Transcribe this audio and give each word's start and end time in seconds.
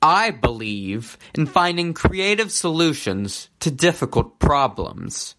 I 0.00 0.30
believe 0.30 1.18
in 1.34 1.46
finding 1.46 1.94
creative 1.94 2.52
solutions 2.52 3.48
to 3.60 3.70
difficult 3.70 4.38
problems. 4.38 5.34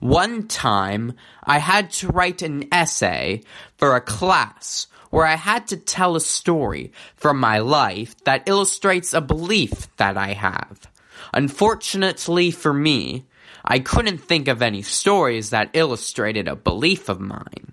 One 0.00 0.48
time, 0.48 1.14
I 1.44 1.58
had 1.58 1.90
to 1.92 2.08
write 2.08 2.42
an 2.42 2.68
essay 2.72 3.42
for 3.78 3.94
a 3.94 4.00
class 4.00 4.88
where 5.10 5.26
I 5.26 5.36
had 5.36 5.68
to 5.68 5.76
tell 5.76 6.16
a 6.16 6.20
story 6.20 6.92
from 7.14 7.38
my 7.38 7.58
life 7.58 8.16
that 8.24 8.48
illustrates 8.48 9.14
a 9.14 9.20
belief 9.20 9.88
that 9.96 10.16
I 10.16 10.32
have. 10.32 10.90
Unfortunately 11.32 12.50
for 12.50 12.72
me, 12.72 13.24
I 13.64 13.78
couldn't 13.78 14.18
think 14.18 14.48
of 14.48 14.60
any 14.60 14.82
stories 14.82 15.50
that 15.50 15.70
illustrated 15.72 16.48
a 16.48 16.56
belief 16.56 17.08
of 17.08 17.20
mine. 17.20 17.72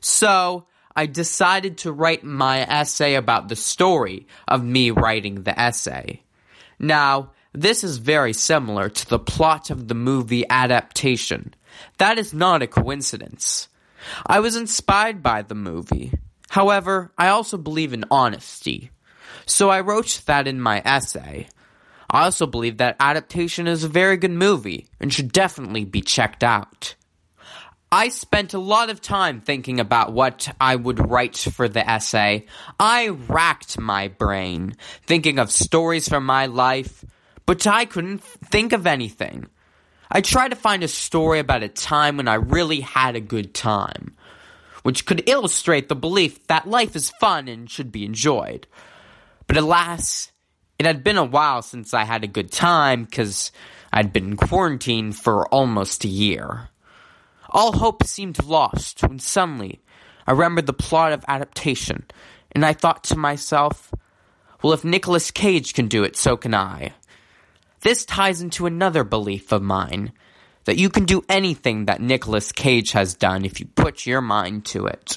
So, 0.00 0.66
I 0.96 1.06
decided 1.06 1.78
to 1.78 1.92
write 1.92 2.24
my 2.24 2.60
essay 2.60 3.14
about 3.14 3.48
the 3.48 3.56
story 3.56 4.26
of 4.48 4.64
me 4.64 4.90
writing 4.90 5.42
the 5.42 5.58
essay. 5.58 6.22
Now, 6.78 7.32
this 7.52 7.84
is 7.84 7.98
very 7.98 8.32
similar 8.32 8.88
to 8.88 9.08
the 9.08 9.18
plot 9.18 9.70
of 9.70 9.88
the 9.88 9.94
movie 9.94 10.44
adaptation. 10.48 11.54
That 11.98 12.18
is 12.18 12.32
not 12.32 12.62
a 12.62 12.66
coincidence. 12.66 13.68
I 14.26 14.40
was 14.40 14.56
inspired 14.56 15.22
by 15.22 15.42
the 15.42 15.54
movie. 15.54 16.12
However, 16.48 17.12
I 17.18 17.28
also 17.28 17.58
believe 17.58 17.92
in 17.92 18.04
honesty. 18.10 18.90
So 19.46 19.68
I 19.68 19.80
wrote 19.80 20.22
that 20.26 20.48
in 20.48 20.60
my 20.60 20.80
essay. 20.84 21.48
I 22.10 22.24
also 22.24 22.46
believe 22.46 22.78
that 22.78 22.96
adaptation 23.00 23.66
is 23.66 23.84
a 23.84 23.88
very 23.88 24.16
good 24.16 24.30
movie 24.30 24.86
and 25.00 25.12
should 25.12 25.32
definitely 25.32 25.84
be 25.84 26.00
checked 26.00 26.44
out. 26.44 26.94
I 27.90 28.08
spent 28.08 28.52
a 28.52 28.58
lot 28.58 28.90
of 28.90 29.00
time 29.00 29.40
thinking 29.40 29.78
about 29.78 30.12
what 30.12 30.52
I 30.60 30.74
would 30.74 31.08
write 31.08 31.36
for 31.36 31.68
the 31.68 31.88
essay. 31.88 32.46
I 32.80 33.08
racked 33.08 33.78
my 33.78 34.08
brain, 34.08 34.76
thinking 35.06 35.38
of 35.38 35.52
stories 35.52 36.08
from 36.08 36.26
my 36.26 36.46
life, 36.46 37.04
but 37.46 37.64
I 37.66 37.84
couldn't 37.84 38.22
think 38.24 38.72
of 38.72 38.88
anything. 38.88 39.46
I 40.10 40.20
tried 40.20 40.48
to 40.48 40.56
find 40.56 40.82
a 40.82 40.88
story 40.88 41.38
about 41.38 41.62
a 41.62 41.68
time 41.68 42.16
when 42.16 42.26
I 42.26 42.34
really 42.34 42.80
had 42.80 43.14
a 43.14 43.20
good 43.20 43.54
time, 43.54 44.16
which 44.82 45.06
could 45.06 45.28
illustrate 45.28 45.88
the 45.88 45.94
belief 45.96 46.44
that 46.48 46.68
life 46.68 46.96
is 46.96 47.12
fun 47.20 47.46
and 47.46 47.70
should 47.70 47.92
be 47.92 48.04
enjoyed. 48.04 48.66
But 49.46 49.58
alas, 49.58 50.32
it 50.78 50.86
had 50.86 51.04
been 51.04 51.18
a 51.18 51.24
while 51.24 51.62
since 51.62 51.94
I 51.94 52.04
had 52.04 52.24
a 52.24 52.28
good 52.28 52.50
time 52.50 53.04
because 53.04 53.52
I'd 53.92 54.12
been 54.12 54.36
quarantined 54.36 55.16
for 55.16 55.46
almost 55.48 56.04
a 56.04 56.08
year. 56.08 56.68
All 57.56 57.72
hope 57.72 58.04
seemed 58.04 58.44
lost 58.44 59.00
when 59.00 59.18
suddenly 59.18 59.80
I 60.26 60.32
remembered 60.32 60.66
the 60.66 60.74
plot 60.74 61.12
of 61.12 61.24
adaptation, 61.26 62.04
and 62.52 62.66
I 62.66 62.74
thought 62.74 63.04
to 63.04 63.16
myself, 63.16 63.94
well, 64.62 64.74
if 64.74 64.84
Nicolas 64.84 65.30
Cage 65.30 65.72
can 65.72 65.88
do 65.88 66.04
it, 66.04 66.16
so 66.18 66.36
can 66.36 66.52
I. 66.52 66.92
This 67.80 68.04
ties 68.04 68.42
into 68.42 68.66
another 68.66 69.04
belief 69.04 69.52
of 69.52 69.62
mine 69.62 70.12
that 70.64 70.76
you 70.76 70.90
can 70.90 71.06
do 71.06 71.24
anything 71.30 71.86
that 71.86 72.02
Nicolas 72.02 72.52
Cage 72.52 72.92
has 72.92 73.14
done 73.14 73.46
if 73.46 73.58
you 73.58 73.64
put 73.64 74.04
your 74.04 74.20
mind 74.20 74.66
to 74.66 74.86
it. 74.86 75.16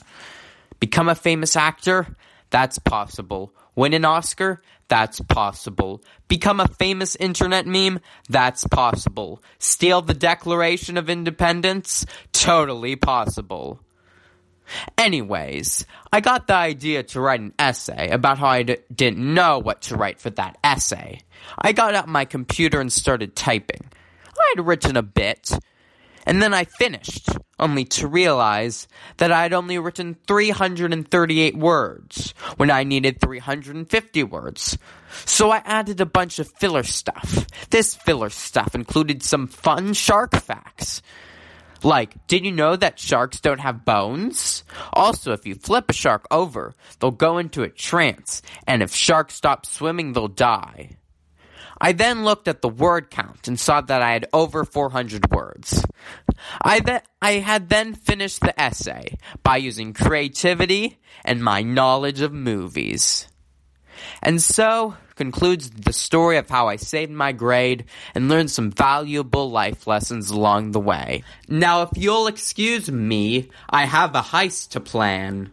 Become 0.79 1.09
a 1.09 1.15
famous 1.15 1.57
actor? 1.57 2.15
That's 2.49 2.79
possible. 2.79 3.53
Win 3.75 3.93
an 3.93 4.05
Oscar? 4.05 4.61
That's 4.87 5.19
possible. 5.21 6.03
Become 6.27 6.59
a 6.59 6.67
famous 6.67 7.15
internet 7.15 7.67
meme? 7.67 7.99
That's 8.27 8.65
possible. 8.67 9.41
Steal 9.59 10.01
the 10.01 10.13
Declaration 10.15 10.97
of 10.97 11.09
Independence? 11.09 12.05
Totally 12.33 12.95
possible. 12.95 13.79
Anyways, 14.97 15.85
I 16.11 16.21
got 16.21 16.47
the 16.47 16.55
idea 16.55 17.03
to 17.03 17.21
write 17.21 17.39
an 17.39 17.53
essay 17.57 18.09
about 18.09 18.37
how 18.37 18.47
I 18.47 18.63
d- 18.63 18.77
didn't 18.93 19.33
know 19.33 19.59
what 19.59 19.81
to 19.83 19.95
write 19.95 20.19
for 20.19 20.29
that 20.31 20.57
essay. 20.63 21.21
I 21.57 21.71
got 21.71 21.95
out 21.95 22.07
my 22.07 22.25
computer 22.25 22.79
and 22.79 22.91
started 22.91 23.35
typing. 23.35 23.89
I 24.37 24.53
had 24.55 24.65
written 24.65 24.95
a 24.95 25.03
bit, 25.03 25.51
and 26.25 26.41
then 26.41 26.53
I 26.53 26.65
finished, 26.65 27.29
only 27.59 27.85
to 27.85 28.07
realize 28.07 28.87
that 29.17 29.31
I 29.31 29.43
had 29.43 29.53
only 29.53 29.77
written 29.77 30.17
338 30.27 31.57
words 31.57 32.33
when 32.57 32.71
I 32.71 32.83
needed 32.83 33.21
350 33.21 34.23
words. 34.23 34.77
So 35.25 35.51
I 35.51 35.61
added 35.65 36.01
a 36.01 36.05
bunch 36.05 36.39
of 36.39 36.51
filler 36.59 36.83
stuff. 36.83 37.45
This 37.69 37.95
filler 37.95 38.29
stuff 38.29 38.75
included 38.75 39.23
some 39.23 39.47
fun 39.47 39.93
shark 39.93 40.35
facts. 40.35 41.01
Like, 41.83 42.27
did 42.27 42.45
you 42.45 42.51
know 42.51 42.75
that 42.75 42.99
sharks 42.99 43.39
don't 43.39 43.61
have 43.61 43.85
bones? 43.85 44.63
Also, 44.91 45.31
if 45.31 45.45
you 45.45 45.55
flip 45.55 45.89
a 45.89 45.93
shark 45.93 46.25
over, 46.29 46.75
they'll 46.99 47.11
go 47.11 47.37
into 47.37 47.63
a 47.63 47.69
trance, 47.69 48.41
and 48.67 48.83
if 48.83 48.93
sharks 48.93 49.35
stop 49.35 49.65
swimming, 49.65 50.11
they'll 50.11 50.27
die. 50.27 50.97
I 51.81 51.93
then 51.93 52.25
looked 52.25 52.47
at 52.47 52.61
the 52.61 52.69
word 52.69 53.09
count 53.09 53.47
and 53.47 53.59
saw 53.59 53.81
that 53.81 54.01
I 54.01 54.11
had 54.11 54.27
over 54.33 54.65
400 54.65 55.31
words. 55.31 55.85
I, 56.61 56.79
th- 56.79 57.01
I 57.21 57.33
had 57.33 57.69
then 57.69 57.93
finished 57.93 58.41
the 58.41 58.59
essay 58.59 59.17
by 59.43 59.57
using 59.57 59.93
creativity 59.93 60.99
and 61.23 61.43
my 61.43 61.61
knowledge 61.61 62.21
of 62.21 62.33
movies. 62.33 63.27
And 64.21 64.41
so 64.41 64.95
concludes 65.15 65.69
the 65.69 65.91
story 65.91 66.37
of 66.37 66.49
how 66.49 66.69
I 66.69 66.77
saved 66.77 67.11
my 67.11 67.33
grade 67.33 67.85
and 68.15 68.29
learned 68.29 68.51
some 68.51 68.71
valuable 68.71 69.51
life 69.51 69.85
lessons 69.85 70.29
along 70.29 70.71
the 70.71 70.79
way. 70.79 71.23
Now, 71.49 71.81
if 71.81 71.89
you'll 71.95 72.27
excuse 72.27 72.89
me, 72.89 73.49
I 73.69 73.85
have 73.85 74.15
a 74.15 74.21
heist 74.21 74.69
to 74.69 74.79
plan. 74.79 75.51